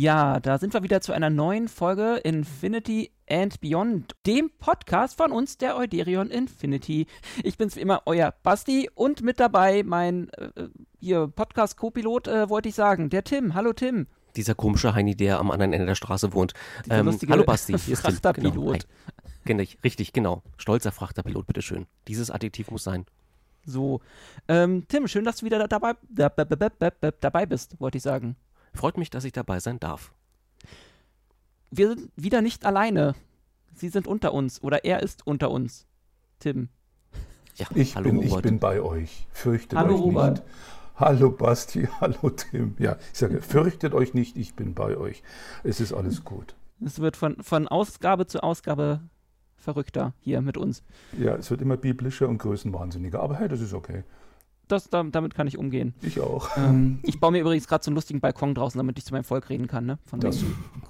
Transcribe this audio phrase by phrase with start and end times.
[0.00, 5.30] Ja, da sind wir wieder zu einer neuen Folge Infinity and Beyond, dem Podcast von
[5.30, 7.06] uns, der Euderion Infinity.
[7.44, 10.68] Ich bin's wie immer, euer Basti und mit dabei mein äh,
[11.00, 13.52] hier Podcast-Co-Pilot, äh, wollte ich sagen, der Tim.
[13.52, 14.06] Hallo Tim.
[14.36, 16.54] Dieser komische Heini, der am anderen Ende der Straße wohnt.
[16.88, 18.22] Ähm, hallo Basti, hier ist.
[18.32, 18.74] Genau.
[19.44, 20.42] Genau, richtig, genau.
[20.56, 21.86] Stolzer Frachterpilot, bitteschön.
[22.08, 23.04] Dieses Adjektiv muss sein.
[23.66, 24.00] So,
[24.48, 28.36] ähm, Tim, schön, dass du wieder dabei, dabei bist, wollte ich sagen.
[28.72, 30.12] Freut mich, dass ich dabei sein darf.
[31.70, 33.14] Wir sind wieder nicht alleine.
[33.74, 35.86] Sie sind unter uns oder er ist unter uns.
[36.38, 36.68] Tim.
[37.56, 38.32] Ja, ich, hallo bin, Robert.
[38.36, 39.26] ich bin bei euch.
[39.30, 40.38] Fürchtet hallo euch Robert.
[40.38, 40.44] nicht.
[40.96, 42.76] Hallo Basti, hallo Tim.
[42.78, 45.22] Ja, ich sage, fürchtet euch nicht, ich bin bei euch.
[45.62, 46.54] Es ist alles gut.
[46.84, 49.00] Es wird von, von Ausgabe zu Ausgabe
[49.56, 50.82] verrückter hier mit uns.
[51.18, 54.04] Ja, es wird immer biblischer und größenwahnsinniger, aber hey, das ist okay
[54.72, 55.94] das, damit kann ich umgehen.
[56.02, 56.56] Ich auch.
[56.56, 59.24] Ähm, ich baue mir übrigens gerade so einen lustigen Balkon draußen, damit ich zu meinem
[59.24, 59.86] Volk reden kann.
[59.86, 59.98] Ne?
[60.06, 60.44] Von das,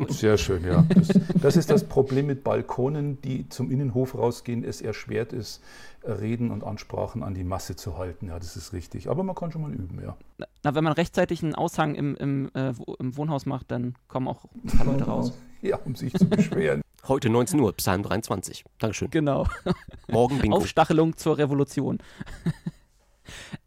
[0.08, 0.84] sehr schön, ja.
[0.94, 4.64] Das, das, ist das Problem mit Balkonen, die zum Innenhof rausgehen.
[4.64, 5.62] Es erschwert ist,
[6.04, 8.28] Reden und Ansprachen an die Masse zu halten.
[8.28, 9.08] Ja, das ist richtig.
[9.08, 10.16] Aber man kann schon mal üben, ja.
[10.62, 14.44] Na, wenn man rechtzeitig einen Aushang im, im, äh, im Wohnhaus macht, dann kommen auch
[14.64, 15.32] ein paar Leute raus.
[15.62, 16.80] Ja, um sich zu beschweren.
[17.06, 18.64] Heute 19 Uhr, Psalm 23.
[18.78, 19.10] Dankeschön.
[19.10, 19.46] Genau.
[20.08, 20.56] Morgen Bingo.
[20.56, 21.98] Aufstachelung zur Revolution.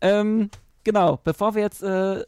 [0.01, 0.49] Ähm,
[0.83, 2.23] genau, bevor wir jetzt äh,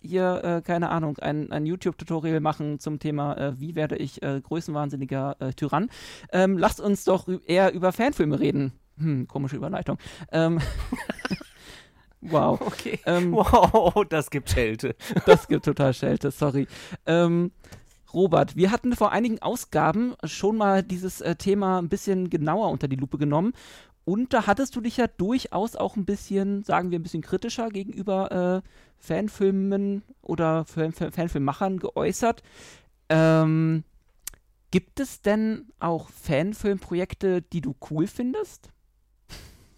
[0.00, 4.40] hier, äh, keine Ahnung, ein, ein YouTube-Tutorial machen zum Thema, äh, wie werde ich äh,
[4.40, 5.90] größenwahnsinniger äh, Tyrann,
[6.32, 8.72] ähm, lasst uns doch eher über Fanfilme reden.
[8.98, 9.98] Hm, komische Überleitung.
[10.32, 10.60] Ähm,
[12.20, 12.60] wow.
[12.60, 12.98] Okay.
[13.06, 14.94] Ähm, wow, das gibt Schelte.
[15.26, 16.66] Das gibt total Schelte, sorry.
[17.06, 17.52] Ähm,
[18.12, 22.88] Robert, wir hatten vor einigen Ausgaben schon mal dieses äh, Thema ein bisschen genauer unter
[22.88, 23.52] die Lupe genommen
[24.04, 27.68] und da hattest du dich ja durchaus auch ein bisschen, sagen wir, ein bisschen kritischer
[27.68, 28.68] gegenüber äh,
[28.98, 32.42] Fanfilmen oder Fan Fanfilmmachern geäußert.
[33.08, 33.84] Ähm,
[34.70, 38.70] gibt es denn auch Fanfilmprojekte, die du cool findest?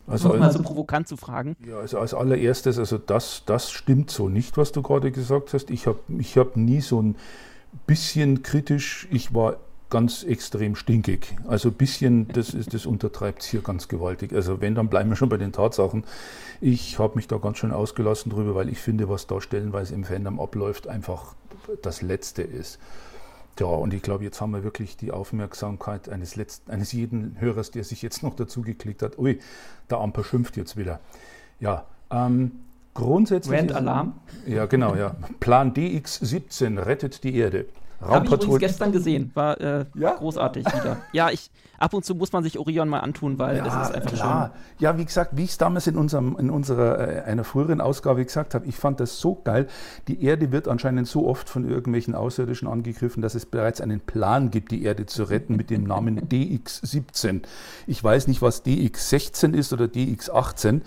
[0.06, 1.56] Also, um mal so provokant zu fragen.
[1.64, 5.70] Ja, also als allererstes, also das, das stimmt so nicht, was du gerade gesagt hast.
[5.70, 7.16] Ich habe ich hab nie so ein
[7.86, 9.58] bisschen kritisch, ich war
[9.92, 11.36] ganz extrem stinkig.
[11.46, 14.32] Also ein bisschen, das, ist, das untertreibt es hier ganz gewaltig.
[14.32, 16.04] Also wenn, dann bleiben wir schon bei den Tatsachen.
[16.62, 20.04] Ich habe mich da ganz schön ausgelassen drüber, weil ich finde, was da stellenweise im
[20.04, 21.34] Fandom abläuft, einfach
[21.82, 22.78] das Letzte ist.
[23.60, 27.70] Ja, und ich glaube, jetzt haben wir wirklich die Aufmerksamkeit eines, letzten, eines jeden Hörers,
[27.70, 29.18] der sich jetzt noch dazu geklickt hat.
[29.18, 29.40] Ui,
[29.90, 31.00] der Amper schimpft jetzt wieder.
[31.60, 32.52] Ja, ähm,
[32.94, 33.58] grundsätzlich.
[33.58, 34.14] Rand Alarm?
[34.46, 35.16] Ja, genau, ja.
[35.38, 37.66] Plan DX17 rettet die Erde.
[38.02, 39.30] Habe ich übrigens gestern gesehen.
[39.34, 40.12] War äh, ja?
[40.14, 40.98] großartig wieder.
[41.12, 43.94] Ja, ich, ab und zu muss man sich Orion mal antun, weil ja, es ist
[43.94, 44.52] einfach klar.
[44.52, 44.62] schön.
[44.78, 48.24] Ja, wie gesagt, wie ich es damals in, unserem, in unserer äh, einer früheren Ausgabe
[48.24, 49.66] gesagt habe, ich fand das so geil.
[50.08, 54.50] Die Erde wird anscheinend so oft von irgendwelchen Außerirdischen angegriffen, dass es bereits einen Plan
[54.50, 57.42] gibt, die Erde zu retten mit dem Namen DX17.
[57.86, 60.80] Ich weiß nicht, was DX16 ist oder DX18.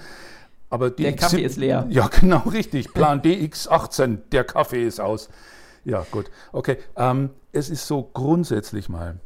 [0.69, 1.85] Aber der Kaffee ist leer.
[1.89, 2.93] Ja, genau, richtig.
[2.93, 5.29] Plan DX18, der Kaffee ist aus.
[5.85, 6.29] Ja, gut.
[6.51, 6.77] Okay.
[6.97, 9.19] Ähm, es ist so grundsätzlich mal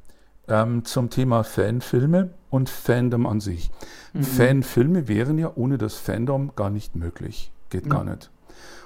[0.48, 3.72] ähm, zum Thema Fanfilme und Fandom an sich.
[4.14, 4.24] Mhm.
[4.24, 7.52] Fanfilme wären ja ohne das Fandom gar nicht möglich.
[7.70, 7.90] Geht mhm.
[7.90, 8.30] gar nicht.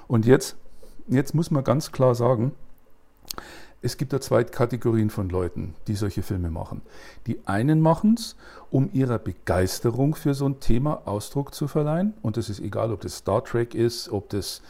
[0.06, 0.56] Und jetzt,
[1.08, 2.52] jetzt muss man ganz klar sagen,
[3.82, 6.80] es gibt da zwei Kategorien von Leuten, die solche Filme machen.
[7.26, 8.34] Die einen machen es,
[8.70, 12.14] um ihrer Begeisterung für so ein Thema Ausdruck zu verleihen.
[12.22, 14.62] Und das ist egal, ob das Star Trek ist, ob das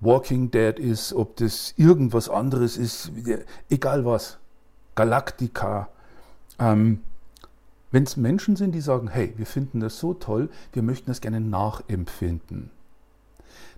[0.00, 3.10] Walking Dead ist, ob das irgendwas anderes ist,
[3.68, 4.38] egal was,
[4.94, 5.88] Galactica.
[6.58, 7.00] Ähm,
[7.90, 11.20] Wenn es Menschen sind, die sagen, hey, wir finden das so toll, wir möchten das
[11.20, 12.70] gerne nachempfinden.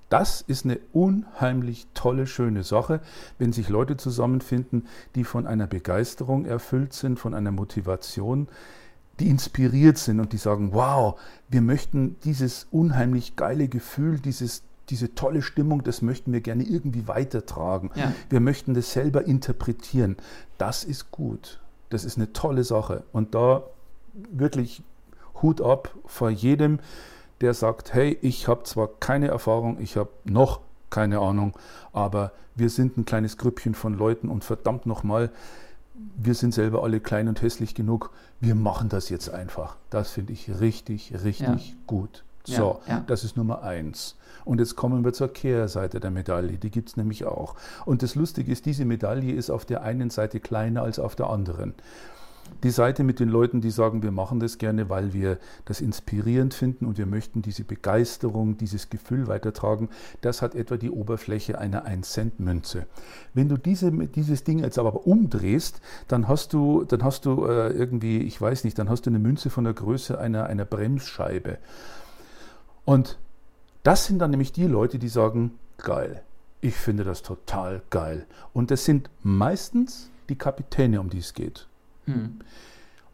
[0.09, 3.01] Das ist eine unheimlich tolle, schöne Sache,
[3.39, 8.49] wenn sich Leute zusammenfinden, die von einer Begeisterung erfüllt sind, von einer Motivation,
[9.21, 15.15] die inspiriert sind und die sagen, wow, wir möchten dieses unheimlich geile Gefühl, dieses diese
[15.15, 17.91] tolle Stimmung, das möchten wir gerne irgendwie weitertragen.
[17.95, 18.13] Ja.
[18.29, 20.17] Wir möchten das selber interpretieren.
[20.59, 21.61] Das ist gut.
[21.89, 23.05] Das ist eine tolle Sache.
[23.13, 23.63] Und da
[24.13, 24.83] wirklich
[25.43, 26.81] Hut ab vor jedem,
[27.41, 30.61] der sagt, hey, ich habe zwar keine Erfahrung, ich habe noch
[30.91, 31.57] keine Ahnung,
[31.93, 35.31] aber wir sind ein kleines Grüppchen von Leuten und verdammt nochmal,
[36.17, 38.11] wir sind selber alle klein und hässlich genug,
[38.41, 39.77] wir machen das jetzt einfach.
[39.91, 41.77] Das finde ich richtig, richtig ja.
[41.87, 42.25] gut.
[42.45, 43.05] So, ja, ja.
[43.07, 44.17] das ist Nummer eins.
[44.45, 46.59] Und jetzt kommen wir zur Kehrseite der Medaille.
[46.59, 47.55] Die gibt es nämlich auch.
[47.85, 51.29] Und das Lustige ist, diese Medaille ist auf der einen Seite kleiner als auf der
[51.29, 51.75] anderen.
[52.65, 56.53] die Seite mit den Leuten, die sagen, wir machen das gerne, weil wir das inspirierend
[56.53, 59.89] finden und wir möchten diese Begeisterung, dieses Gefühl weitertragen,
[60.21, 62.87] das hat etwa die Oberfläche einer 1-Cent-Münze.
[63.35, 67.69] Wenn du diese, dieses Ding jetzt aber umdrehst, dann hast du, dann hast du äh,
[67.69, 71.59] irgendwie, ich weiß nicht, dann hast du eine Münze von der Größe einer, einer Bremsscheibe.
[72.85, 73.19] Und
[73.83, 76.23] das sind dann nämlich die Leute, die sagen, geil,
[76.61, 78.27] ich finde das total geil.
[78.53, 81.67] Und das sind meistens die Kapitäne, um die es geht.
[82.05, 82.41] Hm.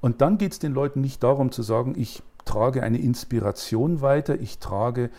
[0.01, 4.41] Und dann geht es den Leuten nicht darum zu sagen, ich trage eine Inspiration weiter,
[4.41, 5.11] ich trage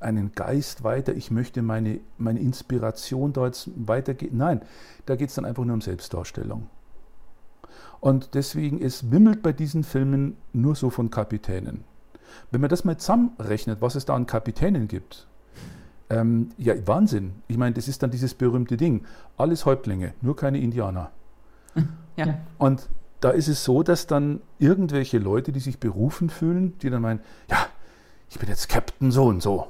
[0.00, 4.36] einen Geist weiter, ich möchte meine, meine Inspiration da jetzt weitergehen.
[4.36, 4.62] Nein,
[5.06, 6.68] da geht es dann einfach nur um Selbstdarstellung.
[8.00, 11.84] Und deswegen, es wimmelt bei diesen Filmen nur so von Kapitänen.
[12.50, 15.26] Wenn man das mal zusammenrechnet, was es da an Kapitänen gibt,
[16.10, 17.34] ähm, ja, Wahnsinn.
[17.46, 19.04] Ich meine, das ist dann dieses berühmte Ding.
[19.36, 21.10] Alles Häuptlinge, nur keine Indianer.
[22.16, 22.38] Ja.
[22.58, 22.86] Und
[23.20, 27.20] da ist es so, dass dann irgendwelche Leute, die sich berufen fühlen, die dann meinen,
[27.48, 27.56] ja,
[28.28, 29.68] ich bin jetzt Captain so und so.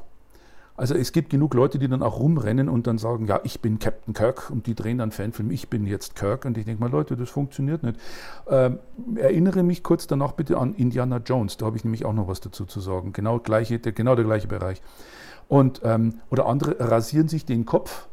[0.81, 3.79] Also es gibt genug Leute, die dann auch rumrennen und dann sagen, ja, ich bin
[3.79, 6.91] Captain Kirk und die drehen dann Fanfilm, ich bin jetzt Kirk und ich denke mal,
[6.91, 8.01] Leute, das funktioniert nicht.
[8.49, 8.79] Ähm,
[9.17, 12.41] erinnere mich kurz danach bitte an Indiana Jones, da habe ich nämlich auch noch was
[12.41, 13.13] dazu zu sagen.
[13.13, 14.81] Genau, gleiche, der, genau der gleiche Bereich.
[15.49, 18.09] Und, ähm, oder andere rasieren sich den Kopf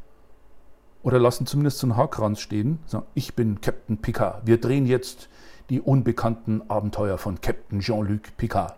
[1.03, 2.79] oder lassen zumindest so einen Haarkranz stehen.
[2.85, 4.45] Sagen, ich bin Captain Picard.
[4.45, 5.29] Wir drehen jetzt
[5.69, 8.75] die unbekannten Abenteuer von Captain Jean-Luc Picard.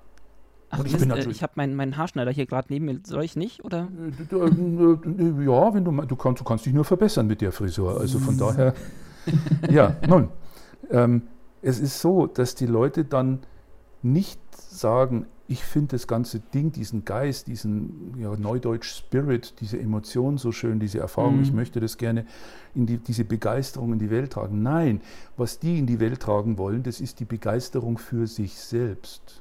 [0.72, 3.00] Ach, ich, äh, ich habe meinen mein Haarschneider hier gerade neben mir.
[3.04, 3.88] Soll ich nicht, oder?
[4.32, 8.00] Äh, äh, ja, wenn du, du, kannst, du kannst dich nur verbessern mit der Frisur.
[8.00, 8.74] Also von daher,
[9.70, 10.30] ja, nun.
[10.92, 11.24] Ähm,
[11.62, 13.40] es ist so, dass die Leute dann
[14.02, 20.38] nicht sagen, ich finde das ganze Ding, diesen Geist, diesen ja, Neudeutsch Spirit, diese Emotion
[20.38, 21.42] so schön, diese Erfahrung, mhm.
[21.42, 22.28] ich möchte das gerne
[22.76, 24.62] in die, diese Begeisterung in die Welt tragen.
[24.62, 25.02] Nein,
[25.38, 29.39] was die in die Welt tragen wollen, das ist die Begeisterung für sich selbst.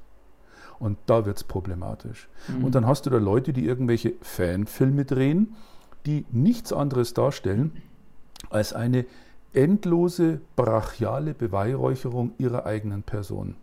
[0.78, 2.28] Und da wird es problematisch.
[2.48, 2.64] Mhm.
[2.64, 5.56] Und dann hast du da Leute, die irgendwelche Fanfilme drehen,
[6.06, 7.72] die nichts anderes darstellen
[8.50, 9.04] als eine
[9.52, 13.56] endlose, brachiale Beweihräucherung ihrer eigenen Person.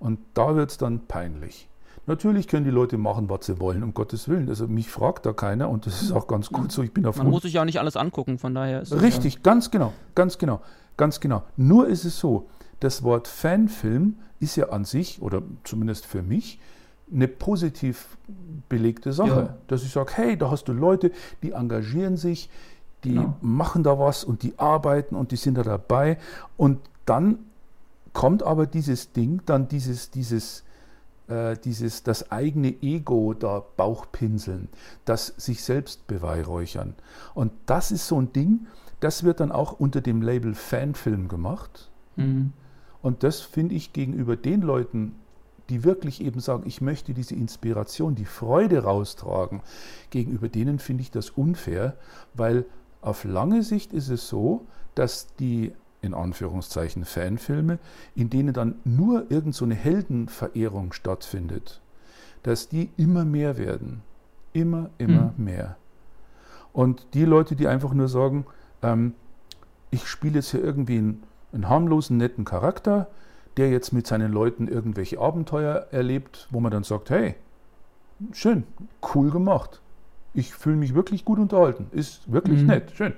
[0.00, 1.68] Und da wird es dann peinlich.
[2.06, 4.48] Natürlich können die Leute machen, was sie wollen, um Gottes Willen.
[4.48, 6.82] Also mich fragt da keiner und das ist auch ganz gut so.
[6.82, 9.34] Ich bin auf Man muss sich ja auch nicht alles angucken, von daher ist Richtig,
[9.34, 10.60] ja ganz genau, ganz genau,
[10.96, 11.44] ganz genau.
[11.56, 12.48] Nur ist es so,
[12.82, 16.58] das Wort Fanfilm ist ja an sich, oder zumindest für mich,
[17.12, 18.16] eine positiv
[18.68, 19.28] belegte Sache.
[19.28, 19.56] Ja.
[19.68, 21.12] Dass ich sage, hey, da hast du Leute,
[21.42, 22.50] die engagieren sich,
[23.04, 23.36] die genau.
[23.40, 26.18] machen da was und die arbeiten und die sind da dabei.
[26.56, 27.38] Und dann
[28.12, 30.64] kommt aber dieses Ding, dann dieses, dieses,
[31.28, 34.68] äh, dieses, das eigene Ego da Bauchpinseln,
[35.04, 36.94] das sich selbst beweihräuchern.
[37.34, 38.66] Und das ist so ein Ding,
[39.00, 41.90] das wird dann auch unter dem Label Fanfilm gemacht.
[42.16, 42.52] Mhm.
[43.02, 45.16] Und das finde ich gegenüber den Leuten,
[45.68, 49.60] die wirklich eben sagen, ich möchte diese Inspiration, die Freude raustragen,
[50.10, 51.96] gegenüber denen finde ich das unfair,
[52.34, 52.64] weil
[53.00, 55.72] auf lange Sicht ist es so, dass die
[56.02, 57.78] in Anführungszeichen Fanfilme,
[58.14, 61.80] in denen dann nur irgend so eine Heldenverehrung stattfindet,
[62.42, 64.02] dass die immer mehr werden.
[64.52, 65.44] Immer, immer mhm.
[65.44, 65.76] mehr.
[66.72, 68.46] Und die Leute, die einfach nur sagen,
[68.82, 69.14] ähm,
[69.90, 71.22] ich spiele jetzt hier irgendwie einen,
[71.52, 73.08] einen harmlosen, netten Charakter,
[73.56, 77.34] der jetzt mit seinen Leuten irgendwelche Abenteuer erlebt, wo man dann sagt, hey,
[78.32, 78.64] schön,
[79.14, 79.80] cool gemacht.
[80.34, 81.86] Ich fühle mich wirklich gut unterhalten.
[81.92, 82.68] Ist wirklich mhm.
[82.68, 83.12] nett, schön.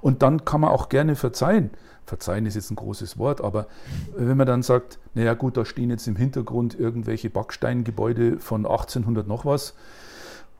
[0.00, 1.70] Und dann kann man auch gerne verzeihen,
[2.04, 3.66] verzeihen ist jetzt ein großes Wort, aber
[4.16, 9.26] wenn man dann sagt, naja gut, da stehen jetzt im Hintergrund irgendwelche Backsteingebäude von 1800
[9.26, 9.74] noch was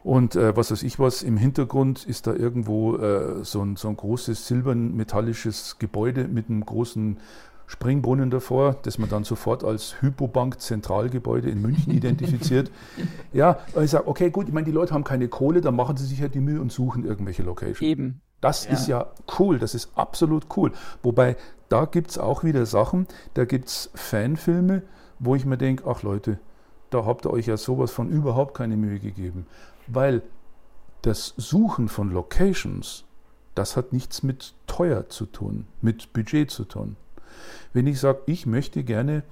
[0.07, 3.89] und äh, was weiß ich was, im Hintergrund ist da irgendwo äh, so, ein, so
[3.89, 7.19] ein großes silbern-metallisches Gebäude mit einem großen
[7.67, 12.71] Springbrunnen davor, das man dann sofort als Hypobank Zentralgebäude in München identifiziert.
[13.33, 16.07] ja, ich sage, okay, gut, ich meine, die Leute haben keine Kohle, dann machen sie
[16.07, 17.83] sich halt die Mühe und suchen irgendwelche Locations.
[17.83, 18.21] Eben.
[18.41, 18.73] Das ja.
[18.75, 19.07] ist ja
[19.41, 20.71] cool, das ist absolut cool.
[21.03, 21.37] Wobei,
[21.69, 24.83] da gibt es auch wieder Sachen, da gibt es Fanfilme,
[25.19, 26.39] wo ich mir denke, ach Leute,
[26.91, 29.47] da habt ihr euch ja sowas von überhaupt keine Mühe gegeben.
[29.87, 30.23] Weil
[31.03, 33.05] das Suchen von Locations,
[33.55, 36.97] das hat nichts mit teuer zu tun, mit Budget zu tun.
[37.73, 39.23] Wenn ich sage, ich möchte gerne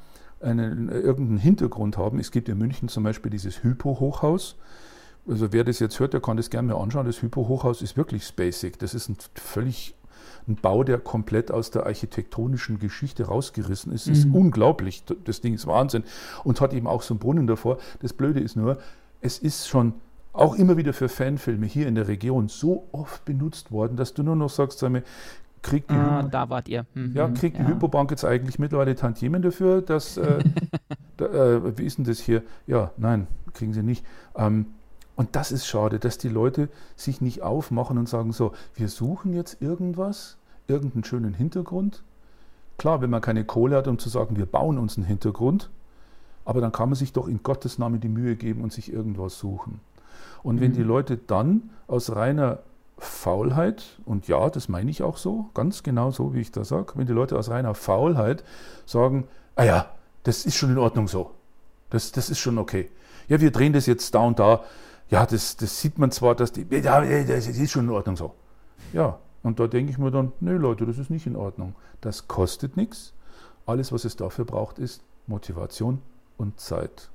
[0.41, 4.57] einen, irgendeinen Hintergrund haben, es gibt in München zum Beispiel dieses Hypo-Hochhaus,
[5.27, 7.07] also wer das jetzt hört, der kann das gerne mal anschauen.
[7.07, 8.79] Das Hypo-Hochhaus ist wirklich spacig.
[8.79, 9.95] Das ist ein völlig
[10.47, 14.07] ein Bau, der komplett aus der architektonischen Geschichte rausgerissen ist.
[14.07, 14.35] Das ist mhm.
[14.35, 15.03] unglaublich.
[15.25, 16.05] Das Ding ist Wahnsinn.
[16.45, 17.79] Und hat eben auch so einen Brunnen davor.
[18.01, 18.79] Das Blöde ist nur,
[19.23, 19.95] es ist schon
[20.35, 24.23] auch immer wieder für Fanfilme hier in der Region so oft benutzt worden, dass du
[24.23, 25.03] nur noch sagst, sag mir,
[25.63, 26.85] kriegt die, Ah, Hypo, da wart ihr.
[26.95, 27.13] Mhm.
[27.15, 30.45] ja, kriegt die Hypobank jetzt eigentlich mittlerweile Tantiemen dafür, dass, äh,
[31.17, 32.43] da, äh, wie ist denn das hier?
[32.67, 34.05] Ja, nein, kriegen sie nicht.
[34.37, 34.67] Ähm,
[35.17, 39.33] und das ist schade, dass die Leute sich nicht aufmachen und sagen so, wir suchen
[39.33, 40.37] jetzt irgendwas,
[40.67, 42.03] irgendeinen schönen Hintergrund.
[42.77, 45.71] Klar, wenn man keine Kohle hat, um zu sagen, wir bauen uns einen Hintergrund,
[46.45, 49.39] aber dann kann man sich doch in Gottes Namen die Mühe geben und sich irgendwas
[49.39, 49.81] suchen.
[50.43, 50.77] Und wenn Mhm.
[50.77, 52.61] die Leute dann aus reiner
[52.99, 56.93] Faulheit, und ja, das meine ich auch so, ganz genau so, wie ich das sage,
[56.95, 58.45] wenn die Leute aus reiner Faulheit
[58.87, 59.91] sagen, ah ja,
[60.23, 61.33] das ist schon in Ordnung so,
[61.91, 62.91] das, das ist schon okay.
[63.29, 64.63] Ja, wir drehen das jetzt da und da,
[65.11, 68.35] ja, das, das sieht man zwar, dass die, ja, das ist schon in Ordnung so.
[68.93, 71.75] Ja, und da denke ich mir dann, nee Leute, das ist nicht in Ordnung.
[72.01, 73.13] Das kostet nichts.
[73.67, 76.01] Alles, was es dafür braucht, ist Motivation
[76.39, 77.11] und Zeit.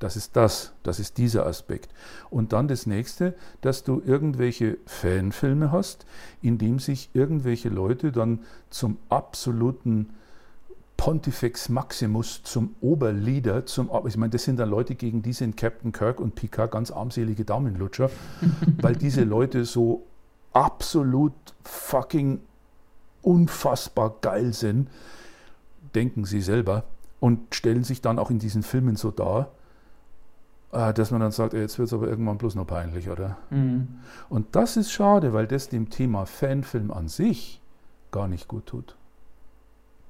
[0.00, 1.92] Das ist das, das ist dieser Aspekt.
[2.30, 6.06] Und dann das nächste, dass du irgendwelche Fanfilme hast,
[6.42, 8.40] in dem sich irgendwelche Leute dann
[8.70, 10.08] zum absoluten
[10.96, 15.92] Pontifex Maximus, zum Oberleader, zum, ich meine, das sind dann Leute, gegen die sind Captain
[15.92, 18.10] Kirk und Picard ganz armselige Daumenlutscher,
[18.80, 20.06] weil diese Leute so
[20.52, 22.40] absolut fucking
[23.22, 24.88] unfassbar geil sind,
[25.94, 26.84] denken sie selber
[27.18, 29.50] und stellen sich dann auch in diesen Filmen so dar,
[30.70, 33.36] dass man dann sagt, ey, jetzt wird es aber irgendwann bloß noch peinlich, oder?
[33.50, 33.88] Mhm.
[34.28, 37.60] Und das ist schade, weil das dem Thema Fanfilm an sich
[38.12, 38.96] gar nicht gut tut.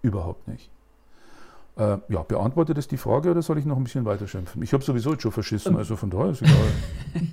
[0.02, 0.70] Überhaupt nicht.
[1.76, 4.62] Äh, ja, beantwortet das die Frage oder soll ich noch ein bisschen weiter schimpfen?
[4.62, 6.54] Ich habe sowieso jetzt schon verschissen, also von daher ist egal.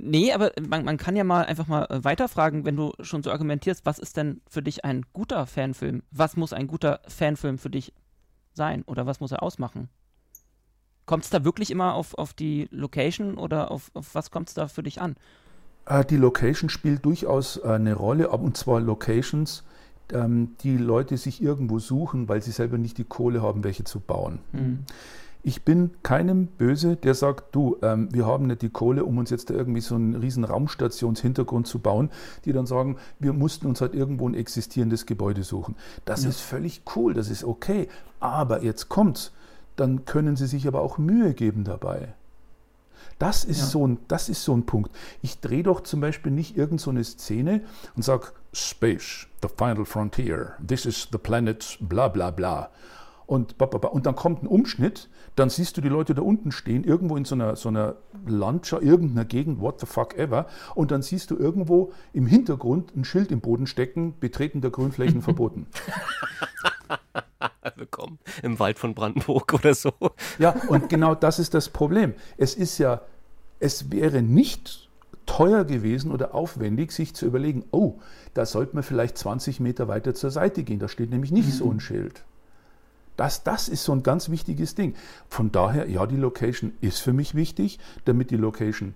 [0.00, 3.32] Nee, aber man, man kann ja mal einfach mal äh, weiterfragen, wenn du schon so
[3.32, 6.04] argumentierst, was ist denn für dich ein guter Fanfilm?
[6.12, 7.92] Was muss ein guter Fanfilm für dich
[8.52, 9.88] sein oder was muss er ausmachen?
[11.08, 14.54] Kommt es da wirklich immer auf, auf die Location oder auf, auf was kommt es
[14.54, 15.16] da für dich an?
[15.86, 19.64] Äh, die Location spielt durchaus äh, eine Rolle, und zwar Locations,
[20.12, 24.00] ähm, die Leute sich irgendwo suchen, weil sie selber nicht die Kohle haben, welche zu
[24.00, 24.40] bauen.
[24.52, 24.80] Mhm.
[25.42, 29.30] Ich bin keinem böse, der sagt, du, ähm, wir haben nicht die Kohle, um uns
[29.30, 32.10] jetzt da irgendwie so einen riesen Raumstationshintergrund zu bauen,
[32.44, 35.74] die dann sagen, wir mussten uns halt irgendwo ein existierendes Gebäude suchen.
[36.04, 36.28] Das Ja.
[36.28, 37.88] ist völlig cool, das ist okay.
[38.20, 39.32] Aber jetzt kommt's,
[39.80, 42.14] dann können sie sich aber auch Mühe geben dabei.
[43.18, 43.66] Das ist, Ja.
[43.66, 44.90] so, ein, das ist so ein Punkt.
[45.22, 47.62] Ich drehe doch zum Beispiel nicht irgend so eine Szene
[47.96, 52.70] und sage, Space, the final frontier, this is the planet, bla bla bla.
[53.26, 57.16] Und, und dann kommt ein Umschnitt, dann siehst du die Leute da unten stehen, irgendwo
[57.16, 61.30] in so einer, so einer Landschaft, irgendeiner Gegend, what the fuck ever, und dann siehst
[61.30, 65.66] du irgendwo im Hintergrund ein Schild im Boden stecken, Betreten der Grünflächen verboten.
[67.76, 69.92] Willkommen im Wald von Brandenburg oder so.
[70.38, 72.14] Ja, und genau das ist das Problem.
[72.36, 73.02] Es ist ja,
[73.60, 74.88] es wäre nicht
[75.26, 77.94] teuer gewesen oder aufwendig, sich zu überlegen, oh,
[78.34, 80.78] da sollte man vielleicht 20 Meter weiter zur Seite gehen.
[80.78, 82.24] Da steht nämlich nicht so ein Schild.
[83.16, 84.94] Das, das ist so ein ganz wichtiges Ding.
[85.28, 88.94] Von daher, ja, die Location ist für mich wichtig, damit die Location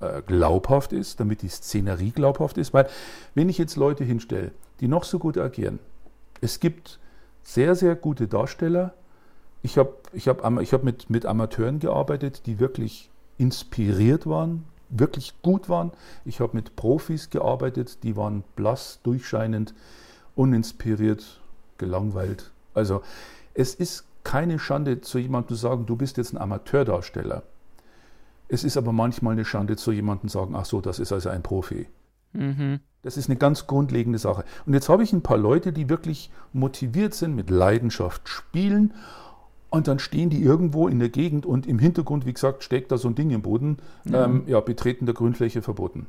[0.00, 2.74] äh, glaubhaft ist, damit die Szenerie glaubhaft ist.
[2.74, 2.88] Weil,
[3.34, 5.78] wenn ich jetzt Leute hinstelle, die noch so gut agieren,
[6.40, 6.98] es gibt
[7.44, 8.94] sehr, sehr gute Darsteller.
[9.62, 15.34] Ich habe ich hab, ich hab mit, mit Amateuren gearbeitet, die wirklich inspiriert waren, wirklich
[15.42, 15.92] gut waren.
[16.24, 19.74] Ich habe mit Profis gearbeitet, die waren blass, durchscheinend,
[20.34, 21.40] uninspiriert,
[21.78, 22.50] gelangweilt.
[22.74, 23.02] Also
[23.54, 27.42] es ist keine Schande, zu jemandem zu sagen, du bist jetzt ein Amateurdarsteller.
[28.48, 31.28] Es ist aber manchmal eine Schande, zu jemandem zu sagen, ach so, das ist also
[31.28, 31.86] ein Profi.
[32.34, 32.80] Mhm.
[33.02, 34.44] Das ist eine ganz grundlegende Sache.
[34.66, 38.94] Und jetzt habe ich ein paar Leute, die wirklich motiviert sind, mit Leidenschaft spielen.
[39.68, 42.98] Und dann stehen die irgendwo in der Gegend und im Hintergrund, wie gesagt, steckt da
[42.98, 43.78] so ein Ding im Boden.
[44.10, 46.06] Ähm, ja, Betreten der Grünfläche verboten.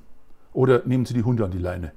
[0.53, 1.91] Oder nehmen Sie die Hunde an die Leine.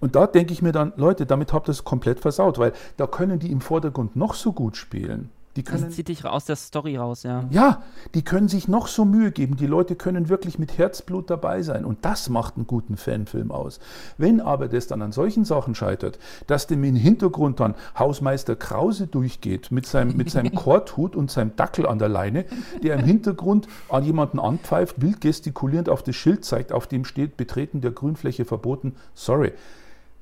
[0.00, 3.06] Und da denke ich mir dann, Leute, damit habt ihr es komplett versaut, weil da
[3.06, 5.30] können die im Vordergrund noch so gut spielen.
[5.56, 7.44] Die Das können, zieht dich aus der Story raus, ja.
[7.50, 7.82] ja,
[8.14, 9.56] die können sich noch so Mühe geben.
[9.56, 11.84] Die Leute können wirklich mit Herzblut dabei sein.
[11.84, 13.78] Und das macht einen guten Fanfilm aus.
[14.18, 16.18] Wenn aber das dann an solchen Sachen scheitert,
[16.48, 21.54] dass dem im Hintergrund dann Hausmeister Krause durchgeht mit seinem, mit seinem Korthut und seinem
[21.54, 22.46] Dackel an der Leine,
[22.82, 27.36] der im Hintergrund an jemanden anpfeift, wild gestikulierend auf das Schild zeigt, auf dem steht
[27.36, 28.96] Betreten der Grünfläche verboten.
[29.14, 29.52] Sorry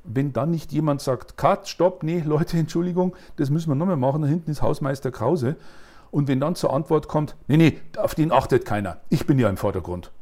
[0.04, 4.22] wenn dann nicht jemand sagt, Cut, stopp, nee, Leute, Entschuldigung, das müssen wir nochmal machen,
[4.22, 5.56] da hinten ist Hausmeister Krause.
[6.10, 9.48] Und wenn dann zur Antwort kommt, nee, nee, auf den achtet keiner, ich bin ja
[9.48, 10.10] im Vordergrund.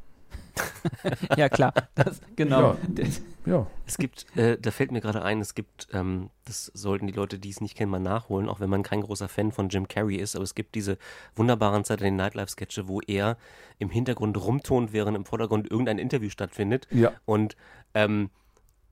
[1.36, 1.72] Ja, klar.
[1.94, 2.60] Das, genau.
[2.72, 2.76] Ja.
[2.88, 7.06] Das- Ja, Es gibt, äh, da fällt mir gerade ein, es gibt, ähm, das sollten
[7.06, 9.70] die Leute, die es nicht kennen, mal nachholen, auch wenn man kein großer Fan von
[9.70, 10.98] Jim Carrey ist, aber es gibt diese
[11.36, 13.38] wunderbaren Saturday Night Live Sketche, wo er
[13.78, 17.56] im Hintergrund rumtont, während im Vordergrund irgendein Interview stattfindet ja, und
[17.94, 18.28] ähm,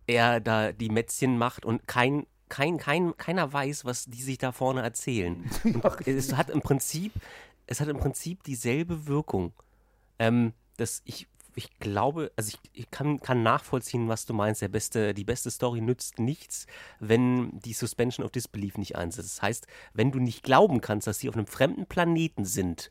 [0.09, 4.53] er da die Mätzchen macht und kein kein, kein, keiner weiß, was die sich da
[4.53, 5.45] vorne erzählen.
[6.07, 7.13] Es hat im Prinzip,
[7.67, 9.53] es hat im Prinzip dieselbe Wirkung.
[10.19, 14.63] Ähm, dass ich, ich glaube, also ich, ich kann, kann nachvollziehen, was du meinst.
[14.63, 16.67] Der beste, die beste Story nützt nichts,
[17.01, 19.37] wenn die Suspension of Disbelief nicht einsetzt.
[19.37, 22.91] Das heißt, wenn du nicht glauben kannst, dass sie auf einem fremden Planeten sind,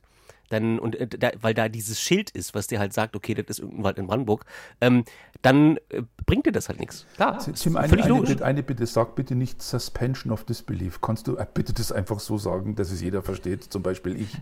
[0.50, 3.46] dann, und äh, da, weil da dieses Schild ist, was dir halt sagt, okay, das
[3.48, 4.46] ist irgendein Wald in Brandenburg,
[4.82, 5.04] ähm,
[5.42, 7.06] dann äh, bringt dir das halt nichts.
[7.16, 11.02] Klar, Tim, eine, eine, bitte, eine, bitte, sag bitte nicht Suspension of Disbelief.
[11.02, 14.38] Kannst du äh, bitte das einfach so sagen, dass es jeder versteht, zum Beispiel ich?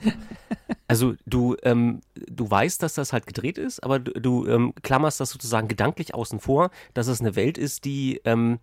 [0.86, 5.18] Also du, ähm, du weißt, dass das halt gedreht ist, aber du, du ähm, klammerst
[5.18, 8.58] das sozusagen gedanklich außen vor, dass es eine Welt ist, die ähm,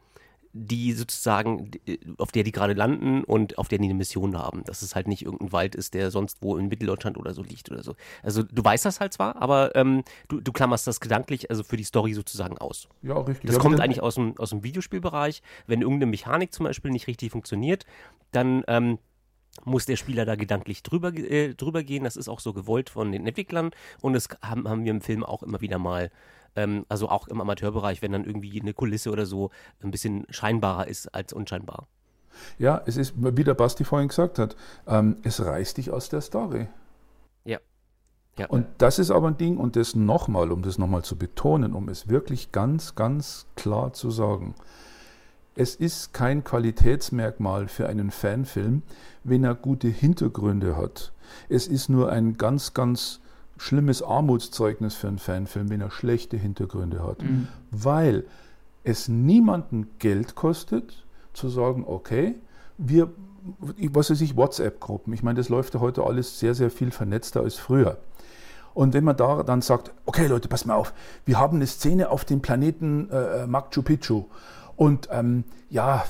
[0.53, 1.71] die sozusagen,
[2.17, 4.63] auf der die gerade landen und auf der die eine Mission haben.
[4.65, 7.71] Dass es halt nicht irgendein Wald ist, der sonst wo in Mitteldeutschland oder so liegt
[7.71, 7.95] oder so.
[8.21, 11.77] Also du weißt das halt zwar, aber ähm, du, du klammerst das gedanklich, also für
[11.77, 12.87] die Story sozusagen aus.
[13.01, 13.47] Ja, richtig.
[13.47, 15.41] Das ja, kommt eigentlich aus dem, aus dem Videospielbereich.
[15.67, 17.85] Wenn irgendeine Mechanik zum Beispiel nicht richtig funktioniert,
[18.31, 18.99] dann ähm,
[19.65, 22.03] muss der Spieler da gedanklich drüber, äh, drüber gehen.
[22.03, 25.23] Das ist auch so gewollt von den Entwicklern und das haben, haben wir im Film
[25.23, 26.11] auch immer wieder mal
[26.55, 30.87] ähm, also auch im Amateurbereich, wenn dann irgendwie eine Kulisse oder so ein bisschen scheinbarer
[30.87, 31.87] ist als unscheinbar.
[32.57, 34.55] Ja, es ist, wie der Basti vorhin gesagt hat,
[34.87, 36.67] ähm, es reißt dich aus der Story.
[37.45, 37.59] Ja.
[38.37, 38.47] ja.
[38.47, 41.89] Und das ist aber ein Ding, und das nochmal, um das nochmal zu betonen, um
[41.89, 44.55] es wirklich ganz, ganz klar zu sagen.
[45.55, 48.83] Es ist kein Qualitätsmerkmal für einen Fanfilm,
[49.23, 51.11] wenn er gute Hintergründe hat.
[51.49, 53.20] Es ist nur ein ganz, ganz
[53.61, 57.21] schlimmes Armutszeugnis für einen Fanfilm, wenn er schlechte Hintergründe hat.
[57.21, 57.47] Mhm.
[57.69, 58.25] Weil
[58.83, 62.35] es niemanden Geld kostet, zu sagen, okay,
[62.77, 63.11] wir,
[63.91, 65.13] was weiß ich, WhatsApp-Gruppen.
[65.13, 67.97] Ich meine, das läuft ja heute alles sehr, sehr viel vernetzter als früher.
[68.73, 70.93] Und wenn man da dann sagt, okay Leute, pass mal auf,
[71.25, 74.25] wir haben eine Szene auf dem Planeten äh, Machu Picchu
[74.75, 76.03] und ähm, ja,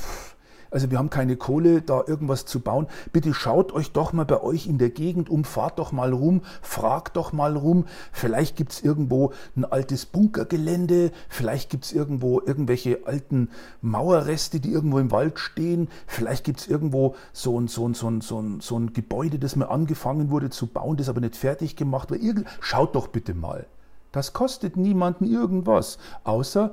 [0.71, 2.87] also wir haben keine Kohle, da irgendwas zu bauen.
[3.11, 6.41] Bitte schaut euch doch mal bei euch in der Gegend um, fahrt doch mal rum,
[6.61, 7.85] fragt doch mal rum.
[8.13, 13.49] Vielleicht gibt es irgendwo ein altes Bunkergelände, vielleicht gibt es irgendwo irgendwelche alten
[13.81, 15.89] Mauerreste, die irgendwo im Wald stehen.
[16.07, 19.39] Vielleicht gibt es irgendwo so ein, so, ein, so, ein, so, ein, so ein Gebäude,
[19.39, 22.45] das mal angefangen wurde zu bauen, das aber nicht fertig gemacht wurde.
[22.61, 23.67] Schaut doch bitte mal.
[24.11, 26.71] Das kostet niemanden irgendwas, außer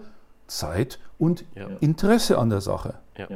[0.48, 1.68] Zeit und ja.
[1.80, 2.94] Interesse an der Sache.
[3.16, 3.28] Ja.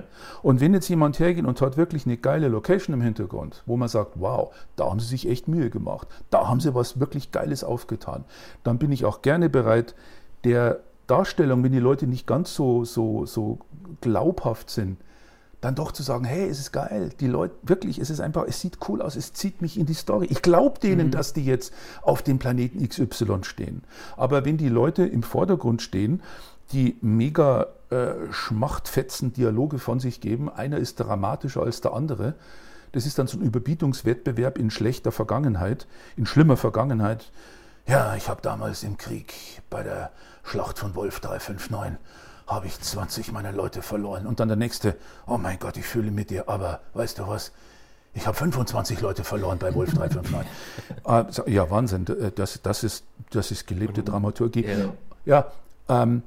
[0.42, 3.88] Und wenn jetzt jemand hergeht und hat wirklich eine geile Location im Hintergrund, wo man
[3.88, 7.64] sagt, wow, da haben sie sich echt Mühe gemacht, da haben sie was wirklich Geiles
[7.64, 8.24] aufgetan,
[8.62, 9.94] dann bin ich auch gerne bereit,
[10.44, 13.58] der Darstellung, wenn die Leute nicht ganz so, so, so
[14.00, 14.98] glaubhaft sind,
[15.62, 18.60] dann doch zu sagen, hey, es ist geil, die Leute, wirklich, es ist einfach, es
[18.60, 20.26] sieht cool aus, es zieht mich in die Story.
[20.28, 21.10] Ich glaube denen, mhm.
[21.12, 21.72] dass die jetzt
[22.02, 23.84] auf dem Planeten XY stehen.
[24.16, 26.20] Aber wenn die Leute im Vordergrund stehen
[26.72, 30.48] die mega äh, schmachtfetzen Dialoge von sich geben.
[30.48, 32.34] Einer ist dramatischer als der andere.
[32.92, 37.30] Das ist dann so ein Überbietungswettbewerb in schlechter Vergangenheit, in schlimmer Vergangenheit.
[37.86, 39.34] Ja, ich habe damals im Krieg
[39.70, 40.10] bei der
[40.44, 41.98] Schlacht von Wolf 359
[42.46, 44.26] habe ich 20 meiner Leute verloren.
[44.26, 47.52] Und dann der nächste, oh mein Gott, ich fühle mit dir, aber weißt du was?
[48.14, 51.46] Ich habe 25 Leute verloren bei Wolf 359.
[51.46, 52.04] äh, ja, Wahnsinn.
[52.34, 54.66] Das, das, ist, das ist gelebte Dramaturgie.
[55.24, 55.46] Ja,
[55.88, 56.22] ähm,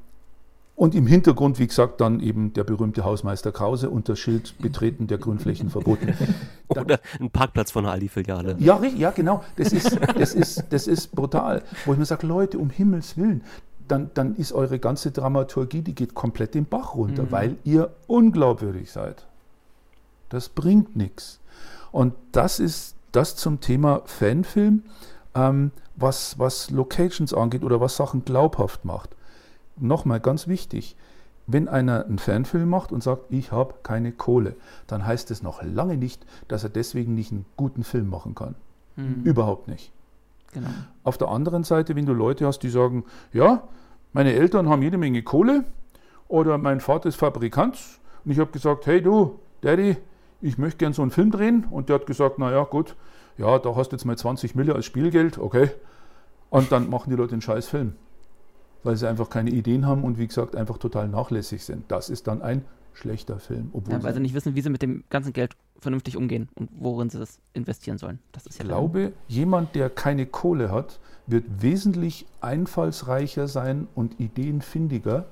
[0.75, 5.07] und im Hintergrund, wie gesagt, dann eben der berühmte Hausmeister Krause und das Schild Betreten
[5.07, 6.13] der Grünflächen verboten.
[6.67, 8.57] Oder ein Parkplatz von einer Aldi-Filiale.
[8.59, 9.41] Ja, ja, genau.
[9.55, 11.63] Das ist, das, ist, das ist brutal.
[11.85, 13.41] Wo ich mir sage, Leute, um Himmels Willen,
[13.87, 17.31] dann, dann ist eure ganze Dramaturgie, die geht komplett den Bach runter, mhm.
[17.31, 19.25] weil ihr unglaubwürdig seid.
[20.27, 21.39] Das bringt nichts.
[21.93, 24.83] Und das ist das zum Thema Fanfilm,
[25.35, 29.14] ähm, was, was Locations angeht oder was Sachen glaubhaft macht
[29.77, 30.95] nochmal ganz wichtig,
[31.47, 34.55] wenn einer einen Fanfilm macht und sagt, ich habe keine Kohle,
[34.87, 38.55] dann heißt es noch lange nicht, dass er deswegen nicht einen guten Film machen kann.
[38.95, 39.21] Mhm.
[39.23, 39.91] Überhaupt nicht.
[40.53, 40.69] Genau.
[41.03, 43.63] Auf der anderen Seite, wenn du Leute hast, die sagen, ja,
[44.13, 45.65] meine Eltern haben jede Menge Kohle
[46.27, 47.77] oder mein Vater ist Fabrikant
[48.23, 49.97] und ich habe gesagt, hey du, Daddy,
[50.41, 52.95] ich möchte gern so einen Film drehen und der hat gesagt, naja gut,
[53.37, 55.69] ja, da hast du jetzt mal 20 Mille als Spielgeld, okay.
[56.49, 57.95] Und dann machen die Leute einen scheiß Film
[58.85, 61.85] weil sie einfach keine Ideen haben und wie gesagt einfach total nachlässig sind.
[61.89, 63.71] Das ist dann ein schlechter Film.
[63.89, 67.09] Ja, weil sie nicht wissen, wie sie mit dem ganzen Geld vernünftig umgehen und worin
[67.09, 68.19] sie das investieren sollen.
[68.31, 74.19] Das ist ja ich glaube, jemand, der keine Kohle hat, wird wesentlich einfallsreicher sein und
[74.19, 75.25] ideenfindiger,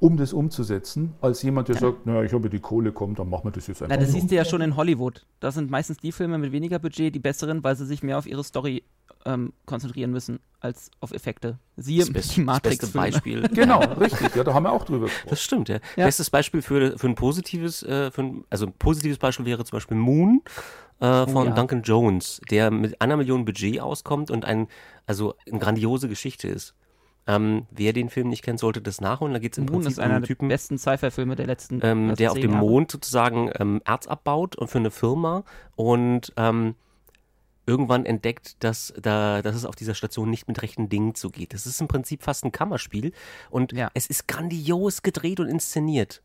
[0.00, 1.80] um das umzusetzen, als jemand, der ja.
[1.82, 3.96] sagt, naja, ich habe die Kohle, komm, dann machen wir das jetzt einfach.
[3.96, 5.26] Na, das siehst du ja schon in Hollywood.
[5.40, 8.26] Das sind meistens die Filme mit weniger Budget, die besseren, weil sie sich mehr auf
[8.26, 8.82] ihre Story
[9.24, 11.58] ähm, konzentrieren müssen als auf Effekte.
[11.76, 12.86] Siehe Das best- die das beste.
[12.88, 13.42] Beispiel.
[13.52, 14.34] Genau, richtig.
[14.34, 15.28] Ja, da haben wir auch drüber gesprochen.
[15.30, 15.78] Das stimmt, ja.
[15.96, 16.06] Ja.
[16.06, 19.76] Bestes Beispiel für, für ein positives, äh, für ein, also ein positives Beispiel wäre zum
[19.76, 20.42] Beispiel Moon
[21.00, 21.54] äh, von ja.
[21.54, 24.66] Duncan Jones, der mit einer Million Budget auskommt und ein,
[25.06, 26.74] also eine grandiose Geschichte ist.
[27.28, 29.34] Ähm, wer den Film nicht kennt, sollte das nachholen.
[29.34, 31.78] Da geht es im Moon Prinzip ist um einen der Typen, besten Sci-Fi-Filme der letzten
[31.84, 32.64] ähm, der auf dem Jahre.
[32.64, 35.44] Mond sozusagen ähm, Erz abbaut und für eine Firma
[35.76, 36.74] und ähm,
[37.68, 41.52] irgendwann entdeckt, dass, da, dass es auf dieser Station nicht mit rechten Dingen zugeht.
[41.54, 43.12] Das ist im Prinzip fast ein Kammerspiel
[43.50, 43.90] und Ja.
[43.94, 46.22] es ist grandios gedreht und inszeniert.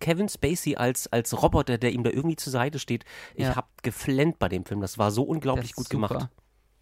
[0.00, 3.04] Kevin Spacey als, als Roboter, der ihm da irgendwie zur Seite steht.
[3.34, 3.56] Ich Ja.
[3.56, 4.80] hab geflennt bei dem Film.
[4.80, 6.08] Das war so unglaublich gut super.
[6.08, 6.30] gemacht.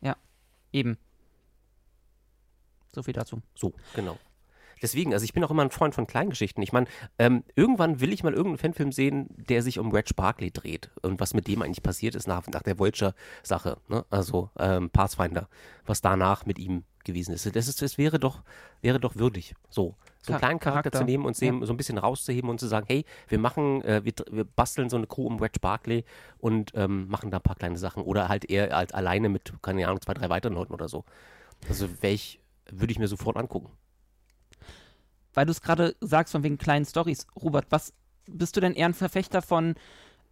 [0.00, 0.16] Ja,
[0.70, 0.96] eben.
[2.94, 3.42] So viel dazu.
[3.56, 4.16] So, genau.
[4.84, 6.62] Deswegen, also ich bin auch immer ein Freund von Kleingeschichten.
[6.62, 6.86] Ich meine,
[7.18, 11.20] ähm, irgendwann will ich mal irgendeinen Fanfilm sehen, der sich um Reg Barkley dreht und
[11.20, 14.04] was mit dem eigentlich passiert ist nach, nach der Vulture-Sache, ne?
[14.10, 15.48] also ähm, Pathfinder,
[15.86, 17.46] was danach mit ihm gewesen ist.
[17.56, 18.42] Das, ist, das wäre doch,
[18.82, 19.94] wäre doch würdig, so.
[20.20, 22.66] So einen kleinen Charakter, Charakter, zu nehmen und sehen, so ein bisschen rauszuheben und zu
[22.66, 26.04] sagen, hey, wir machen, äh, wir, wir basteln so eine Crew um Reg Barkley
[26.36, 28.02] und ähm, machen da ein paar kleine Sachen.
[28.02, 31.04] Oder halt eher als alleine mit, keine Ahnung, zwei, drei weiteren Leuten oder so.
[31.70, 33.70] Also wäre ich, würde ich mir sofort angucken.
[35.34, 37.26] Weil du es gerade sagst, von wegen kleinen Stories.
[37.36, 37.92] Robert, was
[38.26, 39.74] bist du denn eher ein Verfechter von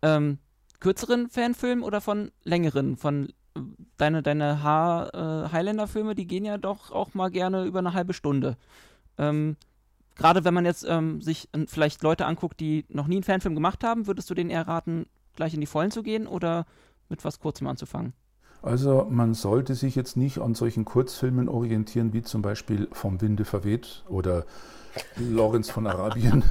[0.01, 0.39] ähm,
[0.81, 2.97] kürzeren Fanfilmen oder von längeren?
[2.97, 3.61] Von äh,
[3.99, 8.15] deine, deine Ha- äh, Highlander-Filme, die gehen ja doch auch mal gerne über eine halbe
[8.15, 8.57] Stunde.
[9.19, 9.57] Ähm,
[10.15, 13.83] Gerade wenn man jetzt ähm, sich vielleicht Leute anguckt, die noch nie einen Fanfilm gemacht
[13.83, 16.67] haben, würdest du denen eher raten, gleich in die Vollen zu gehen oder
[17.09, 18.13] mit was Kurzem anzufangen?
[18.63, 23.45] Also man sollte sich jetzt nicht an solchen Kurzfilmen orientieren, wie zum Beispiel Vom Winde
[23.45, 24.45] verweht oder
[25.17, 26.45] Lorenz von Arabien.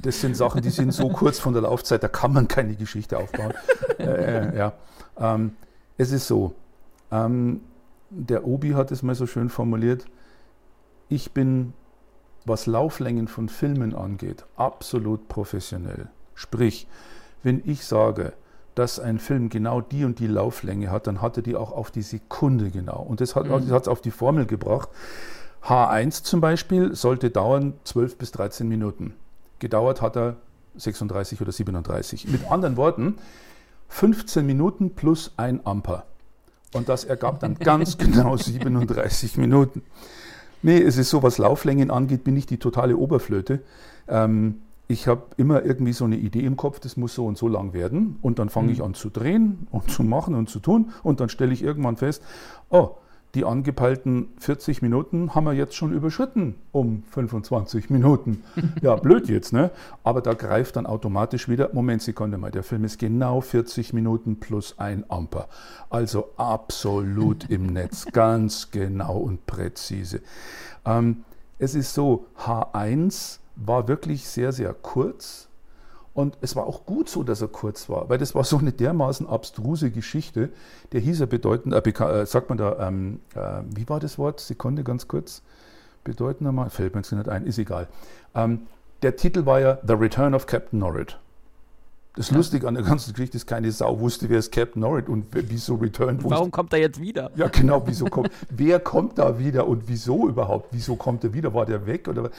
[0.00, 3.18] Das sind Sachen, die sind so kurz von der Laufzeit, da kann man keine Geschichte
[3.18, 3.52] aufbauen.
[3.98, 4.74] äh, ja.
[5.18, 5.56] ähm,
[5.96, 6.54] es ist so,
[7.10, 7.62] ähm,
[8.10, 10.06] der Obi hat es mal so schön formuliert,
[11.08, 11.72] ich bin,
[12.44, 16.08] was Lauflängen von Filmen angeht, absolut professionell.
[16.34, 16.86] Sprich,
[17.42, 18.34] wenn ich sage,
[18.78, 21.90] dass ein Film genau die und die Lauflänge hat, dann hat er die auch auf
[21.90, 23.00] die Sekunde genau.
[23.00, 24.88] Und das hat es auf die Formel gebracht.
[25.64, 29.14] H1 zum Beispiel sollte dauern 12 bis 13 Minuten.
[29.58, 30.36] Gedauert hat er
[30.76, 32.28] 36 oder 37.
[32.28, 33.16] Mit anderen Worten,
[33.88, 36.04] 15 Minuten plus ein Amper.
[36.72, 39.82] Und das ergab dann ganz genau 37 Minuten.
[40.62, 43.60] Nee, es ist so, was Lauflängen angeht, bin ich die totale Oberflöte.
[44.08, 47.46] Ähm, ich habe immer irgendwie so eine Idee im Kopf, das muss so und so
[47.46, 48.18] lang werden.
[48.22, 50.90] Und dann fange ich an zu drehen und zu machen und zu tun.
[51.02, 52.22] Und dann stelle ich irgendwann fest,
[52.70, 52.96] oh,
[53.34, 58.42] die angepeilten 40 Minuten haben wir jetzt schon überschritten um 25 Minuten.
[58.80, 59.70] Ja, blöd jetzt, ne?
[60.02, 64.40] Aber da greift dann automatisch wieder, Moment, Sekunde mal, der Film ist genau 40 Minuten
[64.40, 65.48] plus ein Amper.
[65.90, 70.22] Also absolut im Netz, ganz genau und präzise.
[70.86, 71.24] Ähm,
[71.58, 75.48] es ist so, H1 war wirklich sehr, sehr kurz.
[76.14, 78.72] Und es war auch gut so, dass er kurz war, weil das war so eine
[78.72, 80.50] dermaßen abstruse Geschichte.
[80.90, 84.40] Der hieß ja bedeutend, äh, äh, sagt man da, ähm, äh, wie war das Wort?
[84.40, 85.42] Sekunde, ganz kurz.
[86.02, 87.86] Bedeutender mal, fällt mir jetzt nicht ein, ist egal.
[88.34, 88.62] Ähm,
[89.02, 91.20] der Titel war ja The Return of Captain Norrit.
[92.18, 95.26] Das Lustige an der ganzen Geschichte ist, keine Sau wusste, wer ist Captain Norrit und
[95.30, 96.20] wieso Return.
[96.20, 97.30] wo ist- Warum kommt er jetzt wieder?
[97.36, 100.70] ja, genau, wieso kommt, wer kommt da wieder und wieso überhaupt?
[100.72, 101.54] Wieso kommt er wieder?
[101.54, 102.08] War der weg?
[102.08, 102.30] Oder?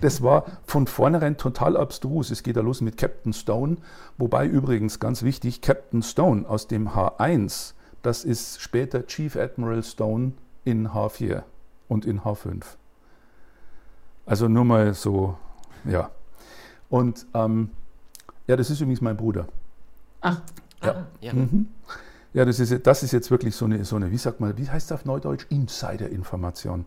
[0.00, 2.30] Das war von vornherein total abstrus.
[2.30, 3.78] Es geht da los mit Captain Stone,
[4.18, 10.34] wobei übrigens ganz wichtig, Captain Stone aus dem H1, das ist später Chief Admiral Stone
[10.62, 11.42] in H4
[11.88, 12.62] und in H5.
[14.26, 15.36] Also nur mal so,
[15.84, 16.10] ja.
[16.88, 17.70] Und ähm,
[18.46, 19.46] ja, das ist übrigens mein Bruder.
[20.20, 20.40] Ach,
[20.82, 21.06] Ja.
[21.20, 21.32] Ja.
[21.32, 21.66] Mhm.
[22.34, 24.68] Ja, das ist, das ist jetzt wirklich so eine, so eine, wie sagt man, wie
[24.68, 25.46] heißt das auf Neudeutsch?
[25.50, 26.84] Insider-Information.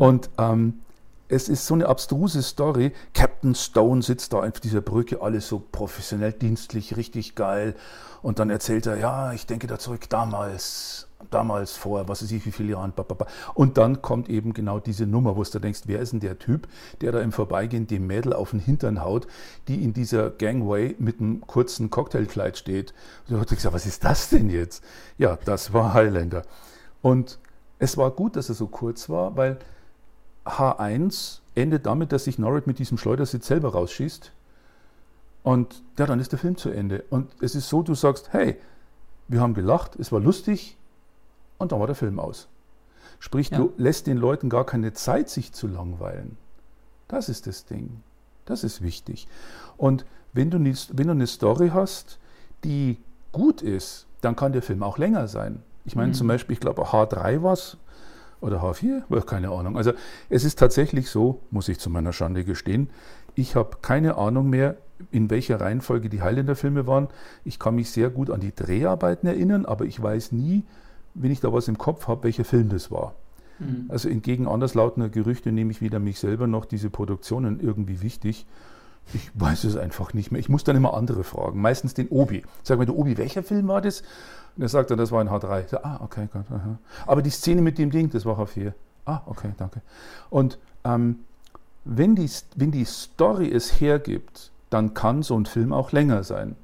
[0.00, 0.80] Und ähm,
[1.28, 2.92] es ist so eine abstruse Story.
[3.14, 7.74] Captain Stone sitzt da auf dieser Brücke, alles so professionell, dienstlich, richtig geil.
[8.22, 12.46] Und dann erzählt er, ja, ich denke da zurück, damals, damals vor, was weiß ich,
[12.46, 12.92] wie viele Jahren.
[12.94, 13.26] ba, ba, ba.
[13.54, 16.68] Und dann kommt eben genau diese Nummer, wo du denkst, wer ist denn der Typ,
[17.00, 19.26] der da im Vorbeigehen dem Mädel auf den Hintern haut,
[19.68, 22.94] die in dieser Gangway mit einem kurzen Cocktailkleid steht.
[23.28, 24.82] Und da hat gesagt, was ist das denn jetzt?
[25.18, 26.42] Ja, das war Highlander.
[27.02, 27.38] Und
[27.78, 29.58] es war gut, dass er so kurz war, weil
[30.46, 34.32] H1 endet damit, dass sich Norrit mit diesem Schleudersitz selber rausschießt.
[35.42, 37.04] Und ja, dann ist der Film zu Ende.
[37.10, 38.56] Und es ist so, du sagst, hey,
[39.28, 40.76] wir haben gelacht, es war lustig
[41.58, 42.48] und dann war der Film aus.
[43.18, 43.58] Sprich, Ja.
[43.58, 46.36] du lässt den Leuten gar keine Zeit, sich zu langweilen.
[47.08, 48.02] Das ist das Ding.
[48.44, 49.26] Das ist wichtig.
[49.76, 52.18] Und wenn du, wenn du eine Story hast,
[52.62, 52.98] die
[53.32, 55.62] gut ist, dann kann der Film auch länger sein.
[55.84, 57.76] Ich meine zum Beispiel, ich glaube H3 war es
[58.40, 59.76] oder H4, keine Ahnung.
[59.76, 59.92] Also
[60.28, 62.90] es ist tatsächlich so, muss ich zu meiner Schande gestehen,
[63.34, 64.76] ich habe keine Ahnung mehr,
[65.10, 67.08] in welcher Reihenfolge die Highlander-Filme waren.
[67.44, 70.64] Ich kann mich sehr gut an die Dreharbeiten erinnern, aber ich weiß nie,
[71.14, 73.14] wenn ich da was im Kopf habe, welcher Film das war.
[73.58, 73.86] Mhm.
[73.88, 78.46] Also entgegen anderslautender Gerüchte nehme ich weder mich selber noch diese Produktionen irgendwie wichtig.
[79.14, 80.40] Ich weiß es einfach nicht mehr.
[80.40, 81.60] Ich muss dann immer andere fragen.
[81.60, 82.42] Meistens den Obi.
[82.62, 84.02] Sag mal, der Obi, welcher Film war das?
[84.56, 85.62] Und er sagt dann, das war ein H3.
[85.62, 86.44] Ich sage, ah, okay, Gott.
[86.50, 86.78] Aha.
[87.06, 88.72] Aber die Szene mit dem Ding, das war H4.
[89.04, 89.80] Ah, okay, danke.
[90.30, 91.20] Und ähm,
[91.84, 96.56] wenn, die, wenn die Story es hergibt, dann kann so ein Film auch länger sein.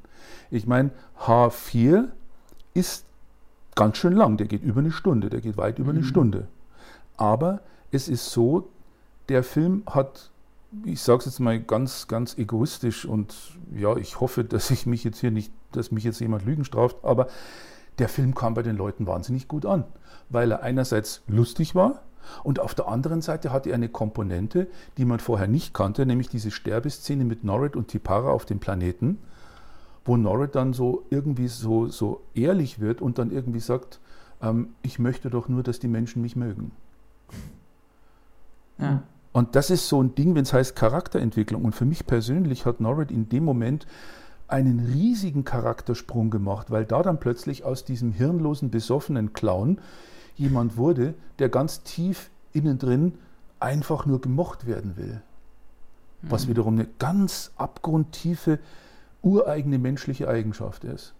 [0.50, 2.08] Ich meine, H4
[2.74, 3.04] ist
[3.76, 4.36] ganz schön lang.
[4.36, 5.30] Der geht über eine Stunde.
[5.30, 5.98] Der geht weit über mhm.
[5.98, 6.48] eine Stunde.
[7.16, 7.60] Aber
[7.92, 8.68] es ist so,
[9.28, 10.31] der Film hat,
[10.84, 13.34] ich sage es jetzt mal ganz, ganz egoistisch und
[13.74, 16.96] ja, ich hoffe, dass ich mich jetzt hier nicht, dass mich jetzt jemand Lügen straft,
[17.02, 17.28] aber
[17.98, 19.84] der Film kam bei den Leuten wahnsinnig gut an,
[20.30, 22.02] weil er einerseits lustig war
[22.42, 26.28] und auf der anderen Seite hatte er eine Komponente, die man vorher nicht kannte, nämlich
[26.28, 29.18] diese Sterbeszene mit Norrit und Tipara auf dem Planeten,
[30.04, 34.00] wo Norrit dann so irgendwie so, so ehrlich wird und dann irgendwie sagt,
[34.40, 36.72] ähm, ich möchte doch nur, dass die Menschen mich mögen.
[38.78, 39.02] Ja.
[39.32, 41.64] Und das ist so ein Ding, wenn es heißt Charakterentwicklung.
[41.64, 43.86] Und für mich persönlich hat Norrit in dem Moment
[44.46, 49.80] einen riesigen Charaktersprung gemacht, weil da dann plötzlich aus diesem hirnlosen, besoffenen Clown
[50.36, 53.14] jemand wurde, der ganz tief innen drin
[53.60, 55.22] einfach nur gemocht werden will.
[56.20, 56.50] Was mhm.
[56.50, 58.58] wiederum eine ganz abgrundtiefe,
[59.22, 61.14] ureigene menschliche Eigenschaft ist.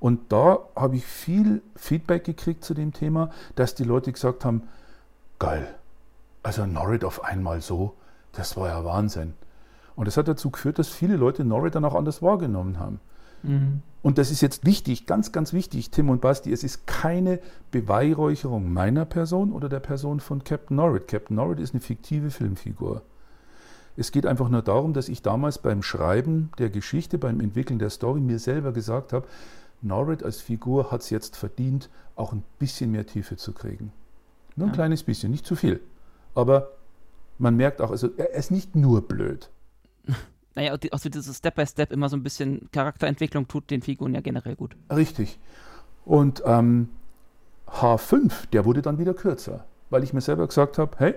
[0.00, 4.62] Und da habe ich viel Feedback gekriegt zu dem Thema, dass die Leute gesagt haben,
[5.38, 5.74] geil,
[6.42, 7.94] also Norrit auf einmal so,
[8.32, 9.34] das war ja Wahnsinn.
[9.94, 13.00] Und das hat dazu geführt, dass viele Leute Norrit dann auch anders wahrgenommen haben.
[13.42, 13.82] Mhm.
[14.02, 17.38] Und das ist jetzt wichtig, ganz, ganz wichtig, Tim und Basti, es ist keine
[17.70, 21.06] Beweihräucherung meiner Person oder der Person von Captain Norrit.
[21.06, 23.02] Captain Norrit ist eine fiktive Filmfigur.
[23.96, 27.90] Es geht einfach nur darum, dass ich damals beim Schreiben der Geschichte, beim Entwickeln der
[27.90, 29.26] Story mir selber gesagt habe,
[29.82, 33.92] Norrit als Figur hat es jetzt verdient, auch ein bisschen mehr Tiefe zu kriegen.
[34.56, 34.74] Nur ein ja.
[34.74, 35.80] kleines bisschen, nicht zu viel.
[36.34, 36.72] Aber
[37.38, 39.50] man merkt auch, also er ist nicht nur blöd.
[40.54, 44.20] Naja, also dieses Step by Step immer so ein bisschen Charakterentwicklung tut den Figuren ja
[44.20, 44.76] generell gut.
[44.94, 45.38] Richtig.
[46.04, 46.90] Und ähm,
[47.68, 51.14] H5, der wurde dann wieder kürzer, weil ich mir selber gesagt habe, hey,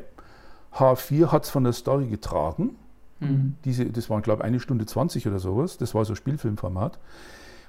[0.74, 2.78] H4 hat es von der Story getragen.
[3.20, 3.56] Mhm.
[3.66, 5.78] Diese, das waren, glaube ich, eine Stunde 20 oder sowas.
[5.78, 6.98] Das war so Spielfilmformat.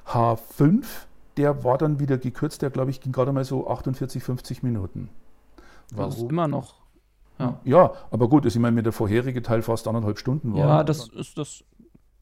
[0.06, 0.84] H5,
[1.36, 5.08] der war dann wieder gekürzt, der, glaube ich, ging gerade mal so 48, 50 Minuten.
[5.90, 6.10] Warum?
[6.10, 6.85] Das ist immer noch
[7.38, 7.60] ja.
[7.64, 10.60] ja, aber gut, ich meine, der vorherige Teil fast anderthalb Stunden war.
[10.60, 11.64] Ja, das ist das,